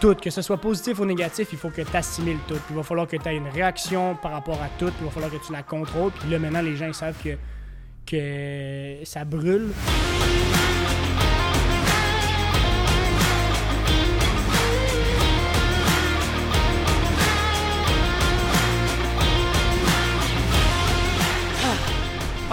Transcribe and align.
tout, 0.00 0.14
que 0.14 0.30
ce 0.30 0.42
soit 0.42 0.58
positif 0.58 0.98
ou 0.98 1.04
négatif, 1.04 1.48
il 1.52 1.58
faut 1.58 1.70
que 1.70 1.82
tu 1.82 1.96
assimiles 1.96 2.38
tout. 2.46 2.54
Puis 2.54 2.70
il 2.70 2.76
va 2.76 2.82
falloir 2.82 3.06
que 3.06 3.16
tu 3.16 3.28
aies 3.28 3.36
une 3.36 3.48
réaction 3.48 4.16
par 4.16 4.32
rapport 4.32 4.60
à 4.62 4.68
tout, 4.78 4.86
puis 4.86 4.96
il 5.00 5.04
va 5.06 5.10
falloir 5.10 5.32
que 5.32 5.44
tu 5.44 5.52
la 5.52 5.62
contrôles. 5.62 6.12
Puis 6.12 6.30
là, 6.30 6.38
maintenant, 6.38 6.62
les 6.62 6.76
gens 6.76 6.86
ils 6.86 6.94
savent 6.94 7.16
que, 7.22 7.36
que 8.06 9.04
ça 9.04 9.24
brûle. 9.24 9.70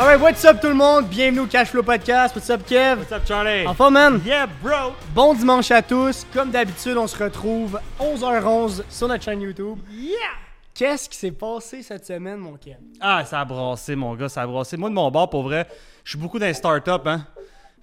Alright, 0.02 0.20
what's 0.20 0.44
up 0.46 0.60
tout 0.60 0.68
le 0.68 0.74
monde? 0.74 1.08
Bienvenue 1.10 1.42
au 1.42 1.46
Cashflow 1.46 1.84
Podcast. 1.84 2.36
What's 2.36 2.50
up 2.50 2.66
Kev? 2.66 2.98
What's 2.98 3.12
up, 3.12 3.22
Charlie? 3.24 3.68
En 3.68 3.76
forme, 3.76 3.94
man? 3.94 4.22
Yeah, 4.26 4.48
bro! 4.48 4.96
Bon 5.14 5.36
dimanche 5.36 5.70
à 5.70 5.84
tous. 5.84 6.26
Comme 6.34 6.50
d'habitude, 6.50 6.98
on 6.98 7.06
se 7.06 7.24
retrouve 7.24 7.80
11h11 8.00 8.82
sur 8.90 9.08
notre 9.08 9.24
chaîne 9.24 9.42
YouTube. 9.42 9.78
Yeah! 9.92 10.16
Qu'est-ce 10.74 11.08
qui 11.08 11.16
s'est 11.16 11.30
passé 11.30 11.84
cette 11.84 12.04
semaine, 12.04 12.38
mon 12.38 12.54
Kev? 12.54 12.80
Ah, 13.00 13.24
ça 13.26 13.42
a 13.42 13.46
brassé, 13.46 13.96
mon 13.96 14.16
gars, 14.16 14.28
ça 14.28 14.42
a 14.42 14.48
brassé. 14.48 14.76
Moi, 14.76 14.90
de 14.90 14.96
mon 14.96 15.12
bord, 15.12 15.30
pour 15.30 15.44
vrai, 15.44 15.68
je 16.04 16.10
suis 16.10 16.20
beaucoup 16.20 16.40
dans 16.40 16.48
les 16.48 16.56
startups, 16.56 16.90
hein. 17.06 17.28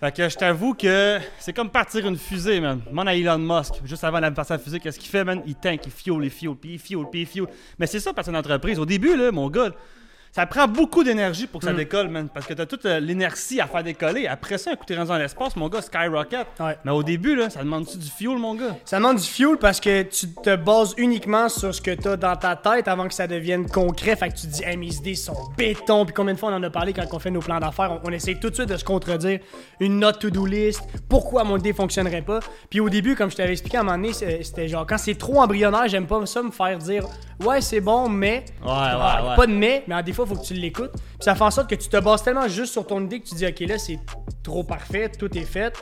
Fait 0.01 0.11
que 0.11 0.29
je 0.29 0.37
t'avoue 0.37 0.75
que 0.75 1.21
c'est 1.39 1.53
comme 1.53 1.71
partir 1.71 2.05
une 2.05 2.19
fusée, 2.19 2.59
man. 2.59 2.81
Mon 2.91 3.07
à 3.07 3.15
Elon 3.15 3.39
Musk, 3.39 3.75
juste 3.85 4.03
avant 4.03 4.21
de 4.21 4.29
partir 4.31 4.57
la 4.57 4.59
fusée, 4.59 4.81
qu'est-ce 4.81 4.98
qu'il 4.98 5.09
fait, 5.09 5.23
man? 5.23 5.41
Il 5.47 5.55
tank, 5.55 5.87
il 5.87 5.93
fuel, 5.93 6.25
il 6.25 6.31
fuel, 6.31 6.57
puis 6.57 6.73
il 6.73 6.79
fuel, 6.81 7.05
puis 7.12 7.21
il 7.21 7.27
fuel. 7.27 7.47
Mais 7.79 7.87
c'est 7.87 8.01
ça, 8.01 8.12
partir 8.12 8.33
une 8.33 8.41
entreprise. 8.41 8.81
Au 8.81 8.87
début, 8.87 9.17
là, 9.17 9.31
mon 9.31 9.48
gars, 9.48 9.71
ça 10.33 10.47
prend 10.47 10.69
beaucoup 10.69 11.03
d'énergie 11.05 11.47
pour 11.47 11.61
que 11.61 11.67
ça 11.67 11.73
Mm. 11.73 11.77
décolle, 11.77 12.09
man. 12.09 12.29
Parce 12.33 12.47
que 12.47 12.55
t'as 12.55 12.67
toute 12.67 12.85
euh, 12.87 13.01
l'énergie 13.01 13.61
à 13.61 13.67
faire 13.67 13.83
décoller. 13.83 14.27
Après 14.27 14.59
ça, 14.59 14.73
écoutez, 14.73 14.95
rendu 14.97 15.09
dans 15.09 15.17
l'espace, 15.17 15.57
mon 15.57 15.69
gars, 15.69 15.83
skyrocket. 15.83 16.47
Ouais. 16.61 16.77
Mais 16.85 16.93
au 16.93 17.03
début, 17.03 17.35
là, 17.35 17.51
ça 17.51 17.61
demande-tu 17.61 17.97
du 17.99 18.09
fuel, 18.11 18.37
mon 18.39 18.55
gars? 18.55 18.77
Ça 18.85 18.99
demande 18.99 19.17
du 19.19 19.27
fuel 19.27 19.57
parce 19.61 19.81
que 19.81 20.03
tu 20.03 20.29
te 20.29 20.55
bases 20.57 20.95
uniquement 20.97 21.49
sur 21.49 21.75
ce 21.75 21.81
que 21.81 21.91
tu 21.93 22.09
as 22.09 22.17
dans 22.17 22.37
ta 22.37 22.57
tête 22.57 22.89
avant 22.89 23.09
que 23.09 23.15
ça 23.15 23.27
devienne 23.27 23.69
concret. 23.69 24.17
Fait 24.17 24.29
que 24.29 24.35
tu 24.37 24.47
te 24.47 24.53
dis, 24.53 24.65
hey, 24.65 24.77
mes 24.77 24.95
idées 24.95 25.15
sont 25.15 25.37
béton. 25.57 26.05
Puis 26.05 26.15
combien 26.15 26.35
de 26.35 26.39
fois 26.39 26.51
on 26.51 26.55
en 26.57 26.63
a 26.63 26.70
parlé 26.70 26.92
quand 26.92 27.05
on 27.13 27.19
fait 27.19 27.31
nos 27.31 27.41
plans 27.41 27.59
d'affaires? 27.61 27.92
On, 27.92 28.09
on 28.09 28.13
essaie 28.13 28.35
tout 28.37 28.51
de 28.51 28.55
suite 28.55 28.69
de 28.69 28.77
se 28.77 28.85
contredire 28.85 29.41
une 29.81 29.98
note 29.98 30.19
to-do 30.20 30.47
list. 30.47 30.83
Pourquoi 31.09 31.45
mon 31.45 31.57
idée 31.57 31.73
fonctionnerait 31.73 32.23
pas? 32.23 32.41
Puis 32.70 32.81
au 32.81 32.89
début, 32.91 33.15
comme 33.17 33.31
je 33.31 33.37
t'avais 33.37 33.53
expliqué 33.53 33.77
à 33.79 33.81
un 33.81 33.85
moment 33.85 33.97
donné, 33.97 34.13
c'était 34.13 34.69
genre, 34.69 34.87
quand 34.87 34.98
c'est 34.98 35.17
trop 35.17 35.41
embryonnaire, 35.41 35.89
j'aime 35.89 36.07
pas 36.07 36.25
ça 36.27 36.42
me 36.42 36.51
faire 36.51 36.79
dire, 36.79 37.05
ouais, 37.45 37.61
c'est 37.61 37.81
bon, 37.81 38.09
mais. 38.09 38.45
Ouais, 38.63 38.69
ouais, 38.69 38.75
Ah, 38.75 39.25
ouais. 39.31 39.37
Pas 39.37 39.47
de 39.47 39.53
mais, 39.53 39.85
mais 39.87 40.03
des 40.03 40.13
faut 40.27 40.36
que 40.36 40.44
tu 40.44 40.55
l'écoutes. 40.55 40.92
Puis 40.92 41.02
ça 41.20 41.34
fait 41.34 41.44
en 41.44 41.50
sorte 41.50 41.69
que 41.69 41.74
tu 41.74 41.88
te 41.88 41.97
bases 41.98 42.22
tellement 42.22 42.48
juste 42.48 42.72
sur 42.72 42.86
ton 42.86 43.05
idée 43.05 43.20
que 43.20 43.28
tu 43.28 43.34
dis, 43.34 43.47
ok, 43.47 43.61
là, 43.61 43.78
c'est 43.78 43.98
trop 44.42 44.64
parfait, 44.64 45.08
tout 45.11 45.36
est 45.36 45.44
fait. 45.44 45.72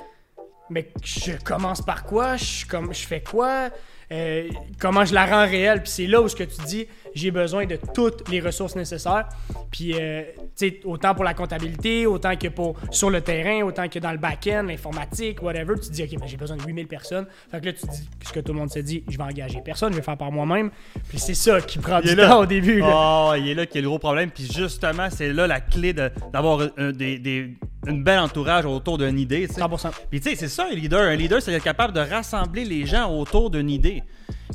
Mais 0.71 0.93
je 1.03 1.33
commence 1.45 1.81
par 1.83 2.05
quoi? 2.05 2.37
Je, 2.37 2.67
comme, 2.67 2.93
je 2.93 3.07
fais 3.07 3.23
quoi? 3.23 3.71
Euh, 4.13 4.49
comment 4.79 5.05
je 5.05 5.15
la 5.15 5.27
rends 5.27 5.47
réelle? 5.51 5.83
Puis 5.83 5.91
c'est 5.91 6.07
là 6.07 6.21
où 6.23 6.29
ce 6.29 6.37
que 6.37 6.45
tu 6.45 6.63
dis, 6.67 6.87
j'ai 7.15 7.31
besoin 7.31 7.67
de 7.67 7.77
toutes 7.95 8.29
les 8.29 8.41
ressources 8.41 8.77
nécessaires. 8.77 9.29
Puis, 9.73 9.95
euh, 9.95 10.23
tu 10.57 10.69
sais, 10.69 10.81
autant 10.85 11.15
pour 11.15 11.25
la 11.25 11.35
comptabilité, 11.35 12.07
autant 12.07 12.37
que 12.37 12.49
pour 12.49 12.77
sur 12.91 13.11
le 13.11 13.21
terrain, 13.21 13.63
autant 13.65 13.89
que 13.89 13.99
dans 13.99 14.13
le 14.13 14.19
back-end, 14.19 14.65
l'informatique, 14.69 15.43
whatever. 15.43 15.75
Tu 15.83 15.89
te 15.89 15.93
dis, 15.93 16.03
OK, 16.05 16.21
ben, 16.21 16.27
j'ai 16.29 16.37
besoin 16.37 16.57
de 16.57 16.63
8000 16.63 16.87
personnes. 16.87 17.27
Fait 17.51 17.61
que 17.61 17.67
là, 17.67 17.73
tu 17.73 17.81
te 17.87 17.91
dis, 17.91 18.09
ce 18.25 18.33
que 18.33 18.41
tout 18.41 18.53
le 18.53 18.59
monde 18.61 18.71
se 18.71 18.79
dit, 18.79 19.03
je 19.09 19.17
vais 19.17 19.25
engager 19.25 19.61
personne, 19.65 19.93
je 19.93 19.97
vais 19.99 20.05
faire 20.05 20.17
par 20.17 20.31
moi-même. 20.31 20.71
Puis 21.09 21.19
c'est 21.19 21.35
ça 21.35 21.61
qui 21.61 21.79
prend 21.79 22.01
du 22.01 22.15
là. 22.15 22.29
temps 22.29 22.41
au 22.43 22.47
début. 22.47 22.79
là. 22.81 22.93
Oh, 22.95 23.35
il 23.37 23.49
est 23.49 23.55
là 23.55 23.67
qui 23.67 23.79
est 23.79 23.83
le 23.83 23.89
gros 23.89 23.99
problème. 23.99 24.31
Puis 24.31 24.49
justement, 24.55 25.09
c'est 25.11 25.33
là 25.33 25.47
la 25.47 25.61
clé 25.61 25.93
de- 25.93 26.11
d'avoir 26.33 26.59
des- 26.93 27.57
une 27.87 28.03
belle 28.03 28.19
entourage 28.19 28.65
autour 28.67 28.99
d'une 28.99 29.19
idée. 29.19 29.47
tu 29.49 29.55
sais. 29.55 29.61
100%. 29.61 29.91
Puis 30.11 30.21
tu 30.21 30.31
sais, 30.31 30.37
c'est 30.37 30.49
ça 30.49 30.67
un 30.71 30.75
leader. 30.75 31.01
Un 31.03 31.17
leader, 31.17 31.41
c'est 31.43 31.53
être 31.53 31.63
capable 31.65 31.93
de 31.93 32.01
rassembler 32.01 32.65
les 32.65 32.85
gens 32.87 33.11
autour 33.13 33.51
d'une 33.51 33.71
idée. 33.71 34.03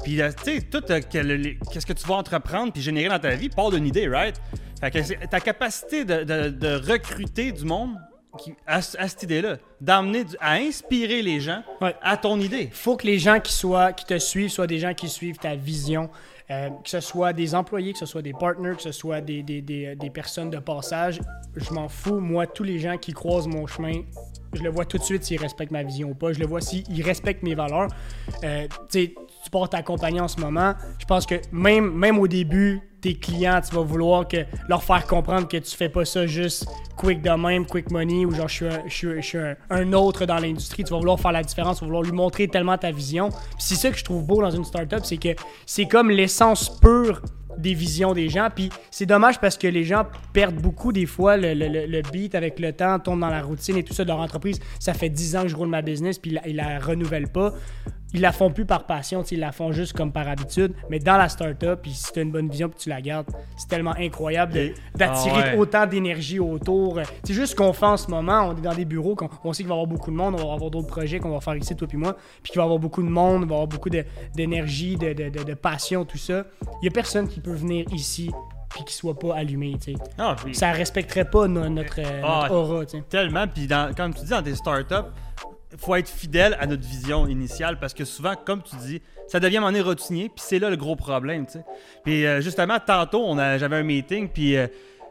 Puis 0.03 0.21
euh, 0.21 0.29
tu 0.43 0.55
sais, 0.55 0.61
tout 0.61 0.83
euh, 0.89 0.99
qu'est-ce 1.09 1.85
que 1.85 1.93
tu 1.93 2.07
vas 2.07 2.15
entreprendre 2.15 2.71
puis 2.73 2.81
générer 2.81 3.09
dans 3.09 3.19
ta 3.19 3.31
vie 3.35 3.49
part 3.49 3.69
d'une 3.71 3.85
idée, 3.85 4.07
right? 4.07 4.39
Fait 4.79 4.91
que 4.91 5.25
ta 5.27 5.39
capacité 5.39 6.05
de, 6.05 6.23
de- 6.23 6.49
de 6.49 6.91
recruter 6.91 7.51
du 7.51 7.65
monde 7.65 7.91
qui, 8.37 8.53
à, 8.65 8.81
ce- 8.81 8.97
à 8.97 9.07
cette 9.07 9.23
idée-là, 9.23 9.57
d'amener, 9.81 10.23
à 10.39 10.53
inspirer 10.53 11.21
les 11.21 11.39
gens 11.39 11.63
Ouais. 11.81 11.95
à 12.01 12.17
ton 12.17 12.39
idée. 12.39 12.69
faut 12.71 12.95
que 12.97 13.05
les 13.07 13.19
gens 13.19 13.39
qui, 13.39 13.53
soient, 13.53 13.93
qui 13.93 14.05
te 14.05 14.17
suivent 14.19 14.49
soient 14.49 14.67
des 14.67 14.79
gens 14.79 14.93
qui 14.93 15.09
suivent 15.09 15.37
ta 15.37 15.55
vision. 15.55 16.09
Euh, 16.49 16.69
que 16.83 16.89
ce 16.89 16.99
soit 16.99 17.31
des 17.31 17.55
employés, 17.55 17.93
que 17.93 17.99
ce 17.99 18.05
soit 18.05 18.21
des 18.21 18.33
partners, 18.33 18.75
que 18.75 18.81
ce 18.81 18.91
soit 18.91 19.21
des, 19.21 19.41
des, 19.41 19.61
des, 19.61 19.95
des 19.95 20.09
personnes 20.09 20.49
de 20.49 20.57
passage, 20.59 21.21
je 21.55 21.73
m'en 21.73 21.87
fous. 21.87 22.19
Moi, 22.19 22.45
tous 22.45 22.63
les 22.65 22.77
gens 22.77 22.97
qui 22.97 23.13
croisent 23.13 23.47
mon 23.47 23.67
chemin, 23.67 24.01
je 24.51 24.61
le 24.61 24.69
vois 24.69 24.83
tout 24.83 24.97
de 24.97 25.03
suite 25.03 25.23
s'ils 25.23 25.39
respectent 25.39 25.71
ma 25.71 25.83
vision 25.83 26.09
ou 26.09 26.13
pas. 26.13 26.33
Je 26.33 26.39
le 26.39 26.45
vois 26.45 26.59
s'ils 26.59 27.03
respectent 27.03 27.43
mes 27.43 27.55
valeurs. 27.55 27.87
Euh, 28.43 28.67
tu 28.89 28.99
sais, 29.05 29.15
tu 29.45 29.49
portes 29.49 29.71
ta 29.71 29.81
compagnie 29.81 30.19
en 30.19 30.27
ce 30.27 30.41
moment. 30.41 30.73
Je 30.99 31.05
pense 31.05 31.25
que 31.25 31.35
même, 31.53 31.89
même 31.93 32.19
au 32.19 32.27
début, 32.27 32.81
tes 33.01 33.15
clients, 33.15 33.59
tu 33.67 33.75
vas 33.75 33.81
vouloir 33.81 34.25
leur 34.69 34.83
faire 34.83 35.05
comprendre 35.07 35.47
que 35.47 35.57
tu 35.57 35.75
fais 35.75 35.89
pas 35.89 36.05
ça 36.05 36.27
juste 36.27 36.65
quick 36.97 37.21
de 37.21 37.31
même, 37.31 37.65
quick 37.65 37.91
money, 37.91 38.25
ou 38.25 38.31
genre 38.31 38.47
je 38.47 38.87
suis 38.87 39.37
un, 39.69 39.93
autre 39.93 40.25
dans 40.25 40.37
l'industrie. 40.37 40.83
Tu 40.83 40.91
vas 40.91 40.99
vouloir 40.99 41.19
faire 41.19 41.31
la 41.31 41.43
différence, 41.43 41.77
tu 41.77 41.81
vas 41.81 41.87
vouloir 41.87 42.03
lui 42.03 42.11
montrer 42.11 42.47
tellement 42.47 42.77
ta 42.77 42.91
vision. 42.91 43.29
C'est 43.57 43.75
ça 43.75 43.89
que 43.89 43.97
je 43.97 44.03
trouve 44.03 44.23
beau 44.23 44.41
dans 44.41 44.51
une 44.51 44.65
startup, 44.65 45.01
c'est 45.03 45.17
que 45.17 45.29
c'est 45.65 45.85
comme 45.85 46.11
l'essence 46.11 46.79
pure 46.79 47.21
des 47.57 47.73
visions 47.73 48.13
des 48.13 48.29
gens. 48.29 48.49
Puis 48.53 48.69
c'est 48.91 49.05
dommage 49.05 49.39
parce 49.39 49.57
que 49.57 49.67
les 49.67 49.83
gens 49.83 50.03
perdent 50.33 50.61
beaucoup 50.61 50.91
des 50.91 51.05
fois 51.05 51.37
le 51.37 52.11
beat 52.11 52.35
avec 52.35 52.59
le 52.59 52.71
temps, 52.73 52.99
tombent 52.99 53.21
dans 53.21 53.29
la 53.29 53.41
routine 53.41 53.77
et 53.77 53.83
tout 53.83 53.93
ça 53.93 54.03
de 54.03 54.09
leur 54.09 54.19
entreprise. 54.19 54.59
Ça 54.79 54.93
fait 54.93 55.09
10 55.09 55.35
ans 55.35 55.41
que 55.43 55.47
je 55.47 55.55
roule 55.55 55.69
ma 55.69 55.81
business, 55.81 56.17
puis 56.19 56.31
ils 56.31 56.35
la, 56.35 56.47
ils 56.47 56.55
la 56.55 56.79
renouvellent 56.79 57.31
pas. 57.31 57.53
Ils 58.13 58.21
la 58.21 58.31
font 58.31 58.51
plus 58.51 58.65
par 58.65 58.85
passion, 58.85 59.23
ils 59.31 59.39
la 59.39 59.51
font 59.51 59.71
juste 59.71 59.93
comme 59.93 60.11
par 60.11 60.27
habitude. 60.27 60.73
Mais 60.89 60.99
dans 60.99 61.17
la 61.17 61.29
startup, 61.29 61.75
puis 61.81 61.91
si 61.91 62.11
tu 62.11 62.19
as 62.19 62.21
une 62.23 62.31
bonne 62.31 62.49
vision 62.49 62.67
puis 62.69 62.77
tu 62.79 62.89
la 62.89 63.01
gardes, 63.01 63.27
c'est 63.55 63.67
tellement 63.67 63.93
incroyable 63.97 64.53
d'attirer 64.95 65.41
Ah 65.45 65.51
ouais. 65.53 65.57
autant 65.57 65.85
d'énergie 65.85 66.39
autour. 66.39 66.99
C'est 67.23 67.33
juste 67.33 67.51
ce 67.51 67.55
qu'on 67.55 67.71
fait 67.73 67.85
en 67.85 67.97
ce 67.97 68.09
moment. 68.11 68.49
On 68.49 68.57
est 68.57 68.61
dans 68.61 68.73
des 68.73 68.85
bureaux, 68.85 69.15
qu'on- 69.15 69.29
on 69.43 69.53
sait 69.53 69.63
qu'il 69.63 69.69
va 69.69 69.75
y 69.75 69.77
avoir 69.77 69.87
beaucoup 69.87 70.11
de 70.11 70.15
monde, 70.15 70.35
on 70.39 70.45
va 70.47 70.53
avoir 70.53 70.69
d'autres 70.71 70.87
projets 70.87 71.19
qu'on 71.19 71.31
va 71.31 71.39
faire 71.39 71.55
ici, 71.55 71.75
toi 71.75 71.87
puis 71.87 71.97
moi, 71.97 72.17
puis 72.43 72.51
qu'il 72.51 72.59
va 72.59 72.63
y 72.63 72.65
avoir 72.65 72.79
beaucoup 72.79 73.03
de 73.03 73.09
monde, 73.09 73.43
il 73.43 73.47
va 73.47 73.53
y 73.53 73.55
avoir 73.55 73.67
beaucoup 73.67 73.89
d'énergie, 74.35 74.95
de, 74.97 75.13
de, 75.13 75.29
de- 75.29 75.43
de 75.43 75.53
passion, 75.53 76.05
tout 76.05 76.17
ça. 76.17 76.43
Il 76.81 76.85
y 76.85 76.87
a 76.87 76.91
personne 76.91 77.27
qui 77.27 77.39
peut 77.39 77.53
venir 77.53 77.85
ici 77.93 78.29
puis 78.73 78.83
qui 78.85 78.93
soit 78.93 79.17
pas 79.19 79.35
allumé, 79.35 79.75
tu 79.83 79.93
sais. 79.93 79.99
Ah, 80.17 80.35
puis- 80.41 80.55
Ça 80.55 80.71
respecterait 80.71 81.25
pas 81.29 81.47
no- 81.47 81.67
notre, 81.67 81.99
euh, 81.99 82.21
Ah, 82.23 82.41
notre 82.49 82.55
aura, 82.55 82.85
tu 82.85 82.97
sais. 82.97 83.03
Tellement. 83.09 83.45
Puis, 83.47 83.67
dans- 83.67 83.93
comme 83.93 84.13
tu 84.13 84.21
dis, 84.23 84.29
dans 84.29 84.41
tes 84.41 84.55
startups, 84.55 85.09
faut 85.77 85.95
être 85.95 86.09
fidèle 86.09 86.57
à 86.59 86.67
notre 86.67 86.87
vision 86.87 87.27
initiale 87.27 87.79
parce 87.79 87.93
que 87.93 88.05
souvent, 88.05 88.35
comme 88.35 88.61
tu 88.61 88.75
dis, 88.77 89.01
ça 89.27 89.39
devient 89.39 89.57
moment 89.57 89.71
donné 89.71 89.81
routinier. 89.81 90.29
Puis 90.29 90.43
c'est 90.45 90.59
là 90.59 90.69
le 90.69 90.77
gros 90.77 90.95
problème, 90.95 91.45
tu 91.45 91.53
sais. 91.53 91.65
Puis 92.03 92.25
euh, 92.25 92.41
justement, 92.41 92.77
tantôt, 92.79 93.35
j'avais 93.35 93.77
un 93.77 93.83
meeting. 93.83 94.29
Puis 94.29 94.57
euh, 94.57 94.67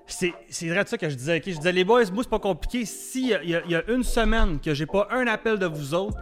c'est 0.06 0.68
vrai 0.68 0.84
de 0.84 0.88
ça 0.88 0.98
que 0.98 1.08
je 1.08 1.14
disais. 1.14 1.36
ok, 1.38 1.42
Je 1.46 1.56
disais, 1.56 1.72
les 1.72 1.84
boys, 1.84 2.04
moi, 2.12 2.22
c'est 2.22 2.30
pas 2.30 2.38
compliqué. 2.38 2.84
S'il 2.84 3.38
y, 3.44 3.50
y 3.50 3.74
a 3.74 3.82
une 3.88 4.04
semaine 4.04 4.60
que 4.60 4.74
j'ai 4.74 4.86
pas 4.86 5.08
un 5.10 5.26
appel 5.26 5.58
de 5.58 5.66
vous 5.66 5.94
autres 5.94 6.16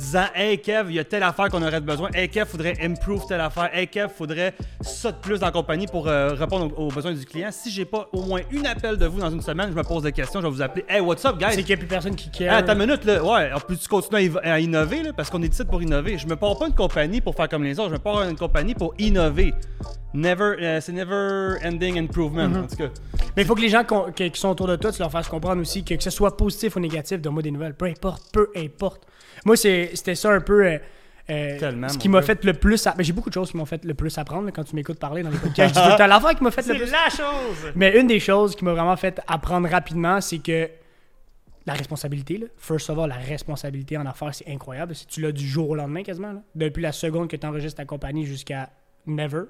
disant 0.00 0.24
Hey 0.34 0.58
Kev, 0.58 0.90
il 0.90 0.94
y 0.96 0.98
a 0.98 1.04
telle 1.04 1.22
affaire 1.22 1.48
qu'on 1.50 1.62
aurait 1.62 1.80
besoin. 1.80 2.08
Hey 2.14 2.28
Kev, 2.28 2.46
faudrait 2.48 2.74
improve 2.82 3.26
telle 3.28 3.40
affaire. 3.40 3.70
Hey 3.72 3.86
Kev, 3.86 4.08
faudrait 4.16 4.54
ça 4.80 5.12
de 5.12 5.16
plus 5.18 5.38
dans 5.38 5.46
la 5.46 5.52
compagnie 5.52 5.86
pour 5.86 6.08
euh, 6.08 6.30
répondre 6.34 6.72
aux, 6.78 6.86
aux 6.86 6.88
besoins 6.88 7.12
du 7.12 7.24
client. 7.24 7.50
Si 7.52 7.70
j'ai 7.70 7.84
pas 7.84 8.08
au 8.12 8.22
moins 8.22 8.40
une 8.50 8.66
appel 8.66 8.96
de 8.96 9.06
vous 9.06 9.20
dans 9.20 9.30
une 9.30 9.42
semaine, 9.42 9.68
je 9.70 9.76
me 9.76 9.82
pose 9.82 10.02
des 10.02 10.12
questions, 10.12 10.40
je 10.40 10.46
vais 10.46 10.52
vous 10.52 10.62
appeler. 10.62 10.84
Hey, 10.88 11.00
what's 11.00 11.24
up, 11.24 11.38
guys? 11.38 11.48
C'est 11.52 11.60
qu'il 11.62 11.70
y 11.70 11.74
a 11.74 11.76
plus 11.76 11.86
personne 11.86 12.16
qui 12.16 12.30
care. 12.30 12.54
Attends 12.56 12.72
une 12.72 12.78
minute, 12.86 13.04
là. 13.04 13.22
Ouais, 13.22 13.52
en 13.52 13.60
plus, 13.60 13.78
tu 13.78 13.88
continues 13.88 14.30
à, 14.42 14.58
innover, 14.60 15.02
là, 15.02 15.12
parce 15.12 15.28
qu'on 15.30 15.42
est 15.42 15.52
ici 15.52 15.64
pour 15.64 15.82
innover. 15.82 16.16
Je 16.18 16.26
me 16.26 16.36
pars 16.36 16.58
pas 16.58 16.66
une 16.68 16.74
compagnie 16.74 17.20
pour 17.20 17.34
faire 17.34 17.48
comme 17.48 17.64
les 17.64 17.78
autres, 17.78 17.90
je 17.90 17.94
me 17.94 17.98
pars 17.98 18.22
une 18.22 18.36
compagnie 18.36 18.74
pour 18.74 18.94
innover. 18.98 19.54
Never, 20.12 20.56
euh, 20.60 20.80
c'est 20.80 20.92
never 20.92 21.56
ending 21.64 21.96
improvement, 21.98 22.48
Mhm. 22.48 22.64
en 22.64 22.66
tout 22.66 22.76
cas. 22.76 22.88
Mais 23.36 23.42
il 23.42 23.44
faut 23.46 23.54
que 23.54 23.60
les 23.60 23.68
gens 23.68 23.84
que- 23.84 24.10
qui 24.28 24.40
sont 24.40 24.48
autour 24.48 24.66
de 24.66 24.74
toi, 24.74 24.90
tu 24.90 24.98
leur 24.98 25.10
fasses 25.10 25.28
comprendre 25.28 25.60
aussi 25.60 25.84
que, 25.84 25.94
que 25.94 26.02
ce 26.02 26.10
soit 26.10 26.36
positif 26.36 26.74
ou 26.74 26.80
négatif, 26.80 27.20
donne-moi 27.20 27.42
des 27.42 27.52
nouvelles. 27.52 27.74
Peu 27.74 27.86
importe, 27.86 28.24
peu 28.32 28.48
importe. 28.56 29.02
Moi, 29.44 29.56
c'est- 29.56 29.89
c'était 29.94 30.14
ça 30.14 30.30
un 30.30 30.40
peu. 30.40 30.64
euh, 30.66 30.78
euh, 31.28 31.88
ce 31.88 31.98
qui 31.98 32.08
m'a 32.08 32.22
fait 32.22 32.44
le 32.44 32.54
plus. 32.54 32.88
mais 32.98 33.04
J'ai 33.04 33.12
beaucoup 33.12 33.28
de 33.28 33.34
choses 33.34 33.50
qui 33.52 33.56
m'ont 33.56 33.64
fait 33.66 33.84
le 33.84 33.94
plus 33.94 34.16
apprendre 34.18 34.46
là, 34.46 34.52
quand 34.52 34.64
tu 34.64 34.74
m'écoutes 34.74 34.98
parler 34.98 35.22
dans 35.22 35.30
les 35.30 35.38
podcasts. 35.42 35.74
Je 35.76 35.80
dis 35.80 35.86
tout 35.96 36.36
qui 36.36 36.42
m'a 36.44 36.50
fait 36.50 36.66
le 36.66 36.74
plus. 36.74 36.90
la 36.90 37.08
chose! 37.08 37.72
Mais 37.76 37.98
une 38.00 38.08
des 38.08 38.18
choses 38.18 38.56
qui 38.56 38.64
m'a 38.64 38.72
vraiment 38.72 38.96
fait 38.96 39.20
apprendre 39.28 39.68
rapidement, 39.68 40.20
c'est 40.20 40.38
que 40.38 40.68
la 41.66 41.74
responsabilité, 41.74 42.38
là, 42.38 42.46
first 42.56 42.90
of 42.90 42.98
all, 42.98 43.08
la 43.08 43.14
responsabilité 43.16 43.96
en 43.96 44.06
affaires, 44.06 44.34
c'est 44.34 44.48
incroyable. 44.48 44.94
Tu 45.08 45.20
l'as 45.20 45.30
du 45.30 45.46
jour 45.46 45.70
au 45.70 45.74
lendemain 45.76 46.02
quasiment, 46.02 46.32
là. 46.32 46.40
depuis 46.54 46.82
la 46.82 46.90
seconde 46.90 47.28
que 47.28 47.36
tu 47.36 47.46
enregistres 47.46 47.76
ta 47.76 47.84
compagnie 47.84 48.24
jusqu'à 48.26 48.70
never, 49.06 49.42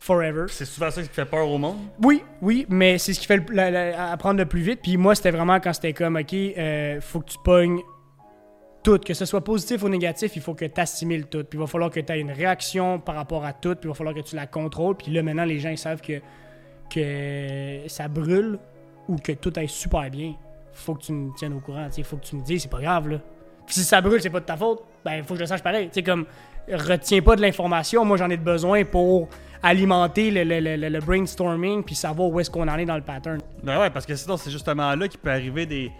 forever. 0.00 0.46
C'est 0.48 0.64
souvent 0.66 0.90
ça 0.90 1.00
qui 1.00 1.08
fait 1.08 1.24
peur 1.24 1.48
au 1.48 1.56
monde? 1.56 1.78
Oui, 2.02 2.22
oui, 2.42 2.66
mais 2.68 2.98
c'est 2.98 3.14
ce 3.14 3.20
qui 3.20 3.26
fait 3.26 3.36
le- 3.38 3.44
la- 3.54 3.70
la- 3.70 4.10
apprendre 4.12 4.38
le 4.40 4.46
plus 4.46 4.60
vite. 4.60 4.80
Puis 4.82 4.96
moi, 4.98 5.14
c'était 5.14 5.30
vraiment 5.30 5.58
quand 5.60 5.72
c'était 5.72 5.92
comme, 5.94 6.16
OK, 6.16 6.34
euh, 6.34 7.00
faut 7.00 7.20
que 7.20 7.30
tu 7.30 7.38
pognes 7.42 7.80
tout, 8.84 8.98
que 8.98 9.14
ce 9.14 9.24
soit 9.24 9.42
positif 9.42 9.82
ou 9.82 9.88
négatif, 9.88 10.36
il 10.36 10.42
faut 10.42 10.54
que 10.54 10.66
tu 10.66 10.80
assimiles 10.80 11.26
tout. 11.26 11.42
Puis 11.42 11.58
il 11.58 11.58
va 11.58 11.66
falloir 11.66 11.90
que 11.90 11.98
tu 11.98 12.12
aies 12.12 12.20
une 12.20 12.30
réaction 12.30 13.00
par 13.00 13.16
rapport 13.16 13.44
à 13.44 13.52
tout, 13.52 13.74
puis 13.74 13.84
il 13.84 13.88
va 13.88 13.94
falloir 13.94 14.14
que 14.14 14.20
tu 14.20 14.36
la 14.36 14.46
contrôles. 14.46 14.94
Puis 14.96 15.10
là, 15.10 15.22
maintenant, 15.22 15.44
les 15.44 15.58
gens, 15.58 15.70
ils 15.70 15.78
savent 15.78 16.02
que, 16.02 16.20
que 16.90 17.88
ça 17.88 18.06
brûle 18.08 18.58
ou 19.08 19.16
que 19.16 19.32
tout 19.32 19.52
aille 19.56 19.68
super 19.68 20.08
bien. 20.10 20.34
Faut 20.72 20.94
que 20.94 21.02
tu 21.02 21.12
me 21.12 21.34
tiennes 21.36 21.54
au 21.54 21.60
courant, 21.60 21.88
il 21.96 22.04
faut 22.04 22.16
que 22.16 22.26
tu 22.26 22.36
me 22.36 22.42
dises, 22.42 22.62
c'est 22.62 22.70
pas 22.70 22.80
grave, 22.80 23.08
là. 23.08 23.18
Puis 23.66 23.76
si 23.76 23.84
ça 23.84 24.00
brûle, 24.00 24.20
c'est 24.20 24.30
pas 24.30 24.40
de 24.40 24.44
ta 24.44 24.56
faute, 24.56 24.82
ben, 25.04 25.22
faut 25.22 25.34
que 25.34 25.38
je 25.38 25.44
le 25.44 25.46
sache 25.46 25.62
pareil. 25.62 25.86
Tu 25.86 25.94
sais, 25.94 26.02
comme, 26.02 26.26
retiens 26.70 27.22
pas 27.22 27.36
de 27.36 27.40
l'information. 27.40 28.04
Moi, 28.04 28.18
j'en 28.18 28.28
ai 28.28 28.36
besoin 28.36 28.84
pour 28.84 29.28
alimenter 29.62 30.30
le, 30.30 31.00
brainstorming 31.00 31.82
puis 31.82 31.94
savoir 31.94 32.28
où 32.28 32.38
est-ce 32.40 32.50
qu'on 32.50 32.68
en 32.68 32.76
est 32.76 32.84
dans 32.84 32.96
le 32.96 33.02
pattern. 33.02 33.40
Ben 33.62 33.80
ouais, 33.80 33.88
parce 33.88 34.04
que 34.04 34.14
sinon, 34.14 34.36
c'est 34.36 34.50
justement 34.50 34.94
là 34.94 35.08
qu'il 35.08 35.20
peut 35.20 35.30
arriver 35.30 35.64
des, 35.64 35.90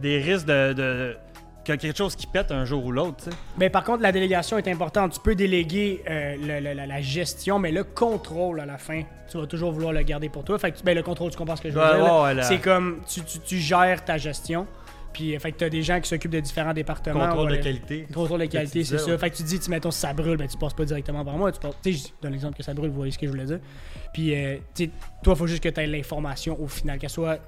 des 0.00 0.18
risques 0.18 0.46
de- 0.46 1.16
que 1.64 1.72
quelque 1.74 1.96
chose 1.96 2.16
qui 2.16 2.26
pète 2.26 2.50
un 2.50 2.64
jour 2.64 2.84
ou 2.84 2.90
l'autre. 2.92 3.28
Mais 3.58 3.70
par 3.70 3.84
contre, 3.84 4.02
la 4.02 4.10
délégation 4.12 4.58
est 4.58 4.66
importante. 4.68 5.12
Tu 5.12 5.20
peux 5.20 5.34
déléguer 5.34 6.02
euh, 6.10 6.36
le- 6.36 6.60
le- 6.60 6.72
la, 6.74 6.86
la 6.86 7.00
gestion, 7.00 7.58
mais 7.58 7.70
le 7.72 7.84
contrôle 7.84 8.60
à 8.60 8.66
la 8.66 8.78
fin, 8.78 9.02
tu 9.30 9.38
vas 9.38 9.46
toujours 9.46 9.70
vouloir 9.72 9.92
le 9.92 10.02
garder 10.02 10.28
pour 10.28 10.44
toi. 10.44 10.58
Fait 10.58 10.72
que, 10.72 10.82
ben, 10.82 10.94
le 10.96 11.02
contrôle, 11.02 11.30
tu 11.30 11.36
comprends 11.36 11.56
ce 11.56 11.62
que 11.62 11.70
je 11.70 11.74
veux 11.74 11.80
dire. 11.96 12.04
C'est 12.44 12.58
comme 12.58 13.00
tu, 13.08 13.22
tu- 13.22 13.38
tu 13.40 13.58
gères 13.58 14.04
ta 14.04 14.18
gestion. 14.18 14.66
Puis, 15.12 15.36
euh, 15.36 15.38
fait 15.38 15.52
que 15.52 15.58
tu 15.58 15.64
as 15.64 15.68
des 15.68 15.82
gens 15.82 16.00
qui 16.00 16.08
s'occupent 16.08 16.30
de 16.32 16.40
différents 16.40 16.72
départements. 16.72 17.20
Contrôle 17.28 17.50
de 17.50 17.56
qualité. 17.62 18.06
Contrôle 18.14 18.40
de 18.40 18.46
qualité, 18.46 18.82
c'est 18.84 18.96
ça. 18.98 19.04
ouais. 19.12 19.18
Fait 19.18 19.30
que 19.30 19.36
tu 19.36 19.42
dis, 19.42 19.60
tu 19.60 19.70
mettons, 19.70 19.90
si 19.90 20.00
ça 20.00 20.12
brûle, 20.14 20.38
ben 20.38 20.48
tu 20.48 20.56
passes 20.56 20.72
pas 20.72 20.86
directement 20.86 21.22
par 21.22 21.36
moi. 21.36 21.52
Tu 21.52 21.60
passes, 21.60 21.74
je 21.84 21.98
donne 22.22 22.32
l'exemple 22.32 22.56
que 22.56 22.62
ça 22.62 22.72
brûle, 22.72 22.88
vous 22.88 22.96
voyez 22.96 23.12
ce 23.12 23.18
que 23.18 23.26
je 23.26 23.30
voulais 23.30 23.44
dire. 23.44 23.60
Puis, 24.14 24.34
euh, 24.34 24.56
toi, 25.22 25.34
il 25.34 25.36
faut 25.36 25.46
juste 25.46 25.62
que 25.62 25.68
tu 25.68 25.80
aies 25.80 25.86
l'information 25.86 26.58
au 26.60 26.66
final, 26.66 26.98
qu'elle 26.98 27.10
soit. 27.10 27.38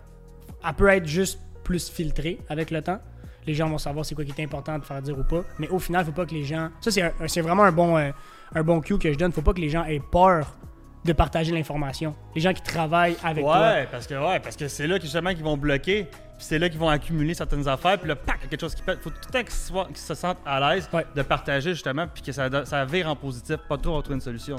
Elle 0.66 0.74
peut 0.74 0.88
être 0.88 1.06
juste 1.06 1.40
plus 1.64 1.88
filtrée 1.88 2.38
avec 2.50 2.70
le 2.70 2.82
temps. 2.82 2.98
Les 3.46 3.54
gens 3.54 3.68
vont 3.68 3.78
savoir 3.78 4.04
c'est 4.04 4.14
quoi 4.14 4.24
qui 4.24 4.32
est 4.40 4.44
important 4.44 4.78
de 4.78 4.84
faire 4.84 5.02
dire 5.02 5.18
ou 5.18 5.24
pas. 5.24 5.42
Mais 5.58 5.68
au 5.68 5.78
final, 5.78 6.04
faut 6.04 6.12
pas 6.12 6.24
que 6.26 6.34
les 6.34 6.44
gens. 6.44 6.70
Ça, 6.80 6.90
c'est, 6.90 7.40
vraiment 7.40 7.64
un 7.64 7.72
bon, 7.72 7.96
euh, 7.98 8.10
un 8.54 8.62
bon 8.62 8.80
cue 8.80 8.98
que 8.98 9.12
je 9.12 9.18
donne. 9.18 9.32
Faut 9.32 9.42
pas 9.42 9.52
que 9.52 9.60
les 9.60 9.68
gens 9.68 9.84
aient 9.84 10.00
peur 10.00 10.56
de 11.04 11.12
partager 11.12 11.52
l'information. 11.52 12.14
Les 12.34 12.40
gens 12.40 12.54
qui 12.54 12.62
travaillent 12.62 13.16
avec 13.22 13.44
toi. 13.44 13.60
Ouais, 13.60 13.88
parce 13.90 14.06
que 14.06 14.14
ouais, 14.14 14.40
parce 14.40 14.56
que 14.56 14.68
c'est 14.68 14.86
là 14.86 14.96
que 14.96 15.04
justement 15.04 15.34
qu'ils 15.34 15.44
vont 15.44 15.58
bloquer, 15.58 16.04
puis 16.04 16.20
c'est 16.38 16.58
là 16.58 16.70
qu'ils 16.70 16.78
vont 16.78 16.88
accumuler 16.88 17.34
certaines 17.34 17.68
affaires, 17.68 17.98
puis 17.98 18.08
là, 18.08 18.16
pac, 18.16 18.40
quelque 18.48 18.58
chose 18.58 18.74
qui 18.74 18.80
pète. 18.82 19.00
Faut 19.02 19.10
tout 19.10 19.16
le 19.26 19.32
temps 19.32 19.42
qu'ils 19.42 19.50
soient- 19.52 19.86
qu'ils 19.88 19.96
se 19.98 20.14
sentent 20.14 20.38
à 20.46 20.58
l'aise 20.74 20.88
Ouais. 20.94 21.04
de 21.14 21.20
partager 21.20 21.74
justement, 21.74 22.06
puis 22.06 22.22
que 22.22 22.32
ça, 22.32 22.48
ça 22.64 22.84
vire 22.86 23.08
en 23.10 23.16
positif, 23.16 23.56
pas 23.68 23.76
trop 23.76 24.00
trouver 24.00 24.14
une 24.14 24.20
solution. 24.22 24.56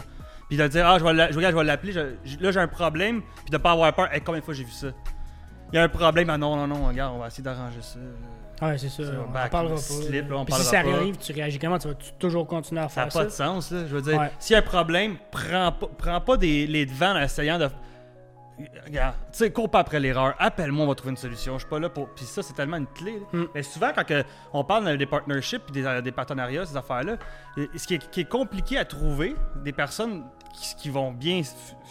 Puis 0.47 0.57
de 0.57 0.67
dire, 0.67 0.85
ah, 0.87 0.99
je 0.99 1.03
vais 1.03 1.13
la- 1.13 1.31
je, 1.31 1.35
regarde, 1.37 1.53
je 1.55 1.57
vais 1.57 1.63
l'appeler, 1.65 1.93
là 1.93 2.51
j'ai 2.51 2.59
un 2.59 2.67
problème, 2.67 3.23
puis 3.37 3.49
de 3.49 3.57
pas 3.57 3.71
avoir 3.71 3.91
peur. 3.93 4.13
Hey, 4.13 4.21
combien 4.21 4.39
de 4.41 4.45
fois 4.45 4.53
j'ai 4.53 4.63
vu 4.63 4.71
ça? 4.71 4.89
Il 5.73 5.77
y 5.77 5.79
a 5.79 5.83
un 5.83 5.89
problème, 5.89 6.29
ah 6.29 6.37
non, 6.37 6.55
non, 6.55 6.67
non, 6.67 6.87
regarde, 6.87 7.15
on 7.15 7.19
va 7.19 7.25
essayer 7.27 7.43
d'arranger 7.43 7.81
ça. 7.81 7.97
Ouais, 8.61 8.77
c'est 8.77 8.89
ça. 8.89 9.03
Ça, 9.03 9.11
On 9.27 9.31
back, 9.31 9.51
parlera 9.51 9.75
pas. 9.75 9.81
slip, 9.81 10.29
là, 10.29 10.37
on 10.37 10.45
Puis 10.45 10.53
si 10.55 10.63
ça 10.63 10.81
pas. 10.83 10.89
arrive, 10.89 11.17
tu 11.17 11.33
réagis 11.33 11.59
comment? 11.59 11.77
Tu 11.77 11.87
vas 11.89 11.93
toujours 12.17 12.47
continuer 12.47 12.81
à 12.81 12.89
Ça 12.89 13.03
n'a 13.05 13.09
faire 13.11 13.23
pas 13.23 13.29
ça? 13.29 13.45
de 13.45 13.49
sens, 13.49 13.71
là. 13.71 13.79
Je 13.87 13.95
veux 13.95 14.01
dire, 14.01 14.29
s'il 14.39 14.53
y 14.53 14.55
a 14.55 14.59
un 14.59 14.61
problème, 14.61 15.17
prends 15.31 15.71
pas, 15.71 15.87
prends 15.97 16.21
pas 16.21 16.37
des, 16.37 16.65
les 16.67 16.85
devants 16.85 17.13
en 17.15 17.19
essayant 17.21 17.59
de. 17.59 17.67
Regarde, 18.85 19.15
tu 19.33 19.39
sais, 19.39 19.51
cours 19.51 19.69
pas 19.69 19.79
après 19.79 19.99
l'erreur. 19.99 20.33
Appelle-moi, 20.39 20.85
on 20.85 20.87
va 20.87 20.95
trouver 20.95 21.11
une 21.11 21.17
solution. 21.17 21.55
Je 21.55 21.59
suis 21.59 21.69
pas 21.69 21.79
là 21.79 21.89
pour. 21.89 22.07
Puis 22.15 22.23
ça, 22.23 22.41
c'est 22.41 22.53
tellement 22.53 22.77
une 22.77 22.87
clé. 22.87 23.21
Mm. 23.33 23.43
Mais 23.53 23.63
souvent, 23.63 23.91
quand 23.93 24.05
que 24.05 24.23
on 24.53 24.63
parle 24.63 24.97
des 24.97 25.05
partnerships 25.05 25.69
des, 25.73 26.01
des 26.01 26.11
partenariats, 26.13 26.65
ces 26.65 26.77
affaires-là, 26.77 27.17
euh, 27.57 27.67
ce 27.75 27.85
qui 27.85 27.95
est, 27.95 28.09
qui 28.09 28.21
est 28.21 28.29
compliqué 28.29 28.77
à 28.77 28.85
trouver, 28.85 29.35
des 29.65 29.73
personnes 29.73 30.23
qui, 30.53 30.73
qui 30.75 30.89
vont 30.89 31.11
bien 31.11 31.41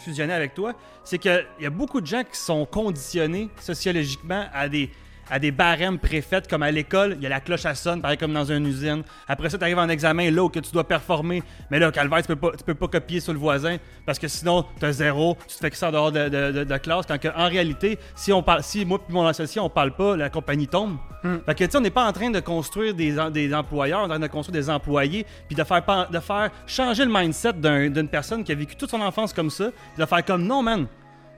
fusionner 0.03 0.33
avec 0.33 0.55
toi, 0.55 0.73
c'est 1.05 1.19
qu'il 1.19 1.47
y 1.61 1.67
a 1.67 1.71
beaucoup 1.71 2.01
de 2.01 2.07
gens 2.07 2.23
qui 2.25 2.39
sont 2.39 2.65
conditionnés 2.65 3.51
sociologiquement 3.61 4.47
à 4.55 4.67
des 4.71 4.91
à 5.31 5.39
des 5.39 5.51
barèmes 5.51 5.99
préfaites, 5.99 6.49
comme 6.49 6.63
à 6.63 6.71
l'école, 6.71 7.15
il 7.19 7.23
y 7.23 7.27
a 7.27 7.29
la 7.29 7.41
cloche 7.41 7.65
à 7.67 7.75
sonne, 7.75 8.01
pareil 8.03 8.19
comme 8.19 8.33
dans 8.33 8.45
une 8.45 8.67
usine. 8.67 9.03
Après 9.29 9.49
ça, 9.51 9.59
tu 9.59 9.65
arrives 9.65 9.79
en 9.79 9.89
examen 9.89 10.31
là 10.31 10.45
où 10.45 10.49
que 10.49 10.61
tu 10.61 10.71
dois 10.73 10.87
performer. 10.87 11.43
Mais 11.71 11.79
là, 11.79 11.91
calvaire, 11.91 12.21
tu 12.23 12.29
peux 12.29 12.37
pas, 12.37 12.53
tu 12.57 12.65
peux 12.65 12.75
pas 12.75 12.89
copier 12.89 13.21
sur 13.21 13.33
le 13.33 13.39
voisin 13.39 13.77
parce 14.07 14.19
que 14.19 14.29
sinon, 14.29 14.65
tu 14.79 14.85
as 14.85 14.93
zéro, 14.93 15.37
tu 15.49 15.55
te 15.57 15.61
fais 15.61 15.71
que 15.71 15.77
ça 15.77 15.89
en 15.89 15.93
dehors 15.93 16.13
de, 16.13 16.29
de- 16.29 16.53
de- 16.53 16.65
de 16.65 16.77
classe. 16.77 17.07
Quand 17.07 17.19
en 17.37 17.49
réalité, 17.49 17.99
si, 18.15 18.33
on 18.33 18.43
parle, 18.43 18.63
si 18.63 18.85
moi 18.85 18.99
et 19.09 19.13
mon 19.13 19.27
associé, 19.27 19.61
on 19.61 19.71
parle 19.71 19.95
pas, 19.97 20.17
la 20.17 20.31
compagnie 20.31 20.69
tombe. 20.69 20.97
Hmm. 21.23 21.37
Fait 21.47 21.55
que, 21.55 21.65
tu 21.65 21.71
sais, 21.71 21.79
on 21.79 21.81
n'est 21.81 21.91
pas 21.91 22.05
en 22.07 22.13
train 22.13 22.31
de 22.31 22.41
construire 22.41 22.95
des, 22.95 23.17
des 23.33 23.55
employeurs, 23.55 24.01
on 24.01 24.03
est 24.03 24.07
en 24.07 24.09
train 24.11 24.19
de 24.19 24.27
construire 24.27 24.53
des 24.61 24.69
employés, 24.71 25.25
puis 25.49 25.57
de 25.57 25.65
faire, 25.65 25.83
de 26.11 26.21
faire 26.21 26.51
changer 26.67 27.05
le 27.05 27.11
mindset 27.13 27.55
d'un- 27.55 27.89
d'une 27.89 28.09
personne 28.09 28.45
qui 28.45 28.53
a 28.53 28.55
vécu 28.55 28.77
toute 28.77 28.91
son 28.91 29.01
enfance 29.01 29.33
comme 29.33 29.51
ça, 29.51 29.71
puis 29.95 30.03
de 30.03 30.07
faire 30.07 30.25
comme 30.25 30.45
non, 30.47 30.63
man. 30.63 30.87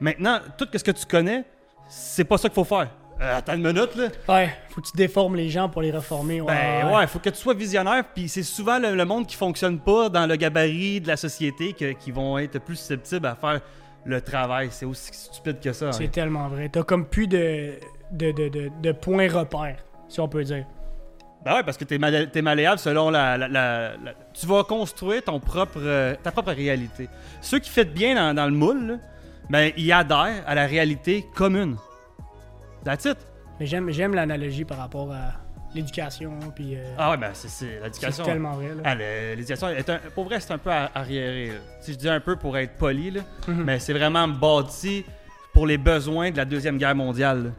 Maintenant, 0.00 0.40
tout 0.58 0.66
ce 0.74 0.82
que 0.82 0.90
tu 0.90 1.06
connais, 1.06 1.44
c'est 1.88 2.24
pas 2.24 2.36
ça 2.36 2.48
qu'il 2.48 2.54
faut 2.56 2.64
faire. 2.64 2.88
Euh, 3.20 3.38
attends 3.38 3.54
une 3.54 3.66
minute, 3.66 3.94
là. 3.96 4.08
Ouais, 4.28 4.50
faut 4.68 4.80
que 4.82 4.86
tu 4.88 4.96
déformes 4.96 5.36
les 5.36 5.48
gens 5.48 5.68
pour 5.70 5.80
les 5.80 5.90
reformer. 5.90 6.40
Ouais, 6.42 6.52
Ben 6.52 6.94
ouais, 6.94 7.06
faut 7.06 7.18
que 7.18 7.30
tu 7.30 7.36
sois 7.38 7.54
visionnaire, 7.54 8.04
puis 8.14 8.28
c'est 8.28 8.42
souvent 8.42 8.78
le, 8.78 8.94
le 8.94 9.04
monde 9.06 9.26
qui 9.26 9.36
fonctionne 9.36 9.78
pas 9.78 10.10
dans 10.10 10.26
le 10.26 10.36
gabarit 10.36 11.00
de 11.00 11.08
la 11.08 11.16
société 11.16 11.72
que- 11.72 11.92
qui 11.92 12.10
vont 12.10 12.36
être 12.36 12.58
plus 12.58 12.76
susceptibles 12.76 13.26
à 13.26 13.34
faire 13.34 13.60
le 14.04 14.20
travail. 14.20 14.68
C'est 14.70 14.84
aussi 14.84 15.10
stupide 15.14 15.60
que 15.60 15.72
ça. 15.72 15.92
C'est 15.92 16.04
hein. 16.04 16.08
tellement 16.12 16.48
vrai. 16.48 16.68
T'as 16.68 16.82
comme 16.82 17.06
plus 17.06 17.26
de, 17.26 17.72
de, 18.12 18.32
de, 18.32 18.48
de, 18.48 18.70
de 18.82 18.92
points 18.92 19.30
repères, 19.30 19.78
si 20.08 20.20
on 20.20 20.28
peut 20.28 20.44
dire. 20.44 20.66
Ben 21.42 21.54
ouais, 21.54 21.62
parce 21.62 21.76
que 21.78 21.84
t'es, 21.84 21.96
malléable 22.42 22.78
selon 22.78 23.08
la, 23.08 23.38
la- 23.38 23.48
la- 23.48 23.90
la- 23.96 24.14
Tu 24.34 24.46
vas 24.46 24.62
construire 24.64 25.22
ton 25.24 25.40
propre, 25.40 25.78
euh, 25.78 26.14
ta 26.22 26.32
propre 26.32 26.52
réalité. 26.52 27.08
Ceux 27.40 27.60
qui 27.60 27.70
font 27.70 27.84
bien 27.90 28.14
dans, 28.14 28.34
dans 28.34 28.46
le 28.46 28.52
moule, 28.52 28.86
là, 28.86 28.94
ben 29.48 29.72
ils 29.76 29.90
adhèrent 29.92 30.42
à 30.46 30.54
la 30.54 30.66
réalité 30.66 31.24
commune. 31.34 31.76
That's 32.86 33.04
it. 33.04 33.18
Mais 33.60 33.66
j'aime, 33.66 33.90
j'aime 33.90 34.14
l'analogie 34.14 34.64
par 34.64 34.78
rapport 34.78 35.10
à 35.12 35.32
l'éducation. 35.74 36.32
Puis, 36.54 36.76
euh, 36.76 36.84
Ah 36.96 37.10
ouais, 37.10 37.16
ben 37.16 37.30
c'est, 37.32 37.48
c'est 37.48 37.66
c'est 37.78 37.84
l'éducation. 37.84 38.24
tellement 38.24 38.52
vrai. 38.52 38.68
Là. 38.68 38.82
Ah, 38.84 38.94
l'éducation 38.94 39.68
est 39.68 39.90
un, 39.90 39.98
pour 40.14 40.24
vrai, 40.24 40.40
c'est 40.40 40.52
un 40.52 40.58
peu 40.58 40.70
ar- 40.70 40.90
arriéré. 40.94 41.48
là. 41.48 41.54
Si 41.80 41.92
je 41.92 41.98
dis 41.98 42.08
un 42.08 42.20
peu 42.20 42.36
pour 42.36 42.56
être 42.56 42.74
poli, 42.76 43.10
là, 43.10 43.20
Mhm. 43.48 43.64
mais 43.64 43.78
c'est 43.78 43.92
vraiment 43.92 44.28
bâti 44.28 45.04
pour 45.52 45.66
les 45.66 45.78
besoins 45.78 46.30
de 46.30 46.36
la 46.36 46.44
Deuxième 46.44 46.78
Guerre 46.78 46.94
mondiale. 46.94 47.44
là. 47.44 47.50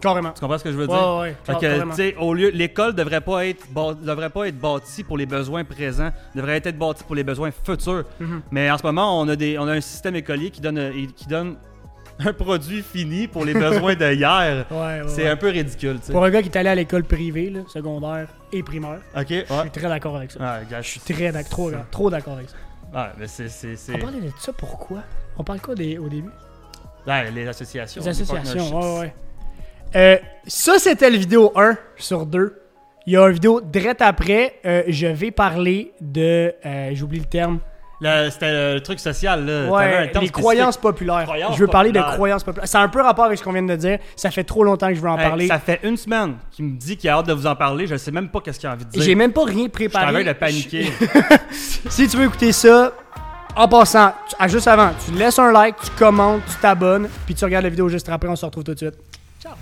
Carrément. 0.00 0.32
Tu 0.32 0.40
comprends 0.40 0.58
ce 0.58 0.64
que 0.64 0.72
je 0.72 0.76
veux 0.76 0.86
dire? 0.86 0.94
ouais, 1.16 1.20
ouais. 1.20 1.36
Fait 1.44 1.54
que, 1.58 1.82
tu 1.90 1.92
sais, 1.94 2.16
au 2.16 2.34
lieu, 2.34 2.50
l'école 2.50 2.94
devrait 2.94 3.22
pas 3.22 3.46
être 3.46 3.64
bâ- 3.72 3.94
devrait 3.94 4.28
pas 4.28 4.48
être 4.48 4.58
bâtie 4.58 5.02
pour 5.02 5.16
les 5.16 5.24
besoins 5.24 5.64
présents, 5.64 6.10
devrait 6.34 6.60
être 6.62 6.76
bâtie 6.76 7.04
pour 7.04 7.14
les 7.14 7.24
besoins 7.24 7.50
futurs. 7.50 8.04
Mhm. 8.20 8.42
Mais 8.50 8.70
en 8.70 8.76
ce 8.76 8.82
moment, 8.82 9.18
on 9.18 9.26
a 9.28 9.36
des, 9.36 9.56
on 9.58 9.66
a 9.66 9.72
un 9.72 9.80
système 9.80 10.14
écolier 10.16 10.50
qui 10.50 10.60
donne, 10.60 10.92
qui 11.16 11.26
donne 11.26 11.56
un 12.18 12.32
produit 12.32 12.82
fini 12.82 13.26
pour 13.28 13.44
les 13.44 13.54
besoins 13.54 13.94
de 13.94 14.12
hier. 14.12 14.66
Ouais, 14.70 14.76
ouais, 14.76 15.02
C'est 15.08 15.22
ouais. 15.24 15.28
un 15.30 15.36
peu 15.36 15.48
ridicule, 15.48 15.98
tu 16.00 16.06
sais. 16.06 16.12
Pour 16.12 16.24
un 16.24 16.30
gars 16.30 16.42
qui 16.42 16.48
est 16.48 16.56
allé 16.56 16.68
à 16.68 16.74
l'école 16.74 17.04
privée, 17.04 17.50
là, 17.50 17.60
secondaire 17.68 18.28
et 18.52 18.62
primaire, 18.62 19.00
Ok, 19.16 19.30
ouais. 19.30 19.44
je 19.48 19.60
suis 19.60 19.70
très 19.70 19.88
d'accord 19.88 20.16
avec 20.16 20.30
ça. 20.30 20.60
Je 20.80 20.86
suis 20.88 21.00
très 21.00 21.32
d'accord, 21.32 21.48
trop, 21.50 21.70
trop 21.90 22.10
d'accord 22.10 22.34
avec 22.34 22.48
ça. 22.50 22.56
Ouais, 22.94 23.08
mais 23.18 23.94
On 23.94 23.98
parlait 23.98 24.20
de 24.20 24.30
ça 24.38 24.52
pourquoi? 24.52 24.98
On 25.36 25.42
parle 25.42 25.60
quoi 25.60 25.74
des, 25.74 25.98
au 25.98 26.08
début? 26.08 26.30
Ouais, 27.06 27.30
les 27.32 27.46
associations. 27.48 28.00
Les 28.02 28.08
associations, 28.08 28.98
ouais. 29.00 29.12
Euh, 29.96 30.16
ça, 30.46 30.78
c'était 30.78 31.10
le 31.10 31.16
vidéo 31.18 31.52
1 31.56 31.76
sur 31.96 32.26
2. 32.26 32.60
Il 33.06 33.12
y 33.12 33.16
a 33.16 33.26
une 33.26 33.32
vidéo 33.32 33.60
direct 33.60 34.00
après. 34.00 34.54
euh, 34.64 34.82
je 34.88 35.06
vais 35.08 35.30
parler 35.30 35.92
de. 36.00 36.54
euh, 36.64 36.90
J'oublie 36.94 37.18
le 37.18 37.26
terme. 37.26 37.58
C'était 38.00 38.74
le 38.74 38.80
truc 38.80 38.98
social, 39.00 39.44
là. 39.46 39.70
Ouais, 39.70 40.12
les 40.20 40.28
croyances 40.28 40.76
populaires. 40.76 41.22
Croyances 41.24 41.54
je 41.56 41.60
veux 41.60 41.66
parler 41.66 41.90
de 41.90 41.98
populaires. 41.98 42.14
croyances 42.16 42.44
populaires. 42.44 42.68
Ça 42.68 42.80
a 42.80 42.82
un 42.82 42.88
peu 42.88 43.00
rapport 43.00 43.24
avec 43.26 43.38
ce 43.38 43.44
qu'on 43.44 43.52
vient 43.52 43.62
de 43.62 43.76
dire. 43.76 43.98
Ça 44.16 44.30
fait 44.30 44.44
trop 44.44 44.64
longtemps 44.64 44.88
que 44.88 44.94
je 44.94 45.00
veux 45.00 45.08
en 45.08 45.18
Hey, 45.18 45.26
parler. 45.28 45.46
Ça 45.46 45.58
fait 45.58 45.80
une 45.84 45.96
semaine 45.96 46.34
qu'il 46.50 46.64
me 46.66 46.76
dit 46.76 46.96
qu'il 46.96 47.08
a 47.10 47.14
hâte 47.14 47.26
de 47.26 47.32
vous 47.32 47.46
en 47.46 47.56
parler. 47.56 47.86
Je 47.86 47.96
sais 47.96 48.10
même 48.10 48.28
pas 48.28 48.40
qu'est-ce 48.40 48.58
qu'il 48.60 48.68
a 48.68 48.72
envie 48.72 48.84
de 48.84 48.90
dire. 48.90 49.02
J'ai 49.02 49.14
même 49.14 49.32
pas 49.32 49.44
rien 49.44 49.54
Je 49.54 49.60
suis 49.60 49.68
préparé. 49.88 50.24
de 50.24 50.32
paniquer. 50.32 50.92
Si 51.88 52.08
tu 52.08 52.16
veux 52.16 52.24
écouter 52.24 52.52
ça, 52.52 52.92
en 53.56 53.68
passant, 53.68 54.12
tu- 54.28 54.34
ah, 54.38 54.48
juste 54.48 54.66
avant, 54.66 54.90
tu 55.06 55.12
laisses 55.12 55.38
un 55.38 55.52
like, 55.52 55.76
tu 55.82 55.90
commentes, 55.90 56.42
tu 56.46 56.56
t'abonnes, 56.60 57.08
puis 57.26 57.34
tu 57.34 57.44
regardes 57.44 57.64
la 57.64 57.70
vidéo 57.70 57.88
juste 57.88 58.08
après. 58.08 58.28
On 58.28 58.36
se 58.36 58.44
retrouve 58.44 58.64
tout 58.64 58.72
de 58.72 58.78
suite. 58.78 58.94
Ciao! 59.40 59.52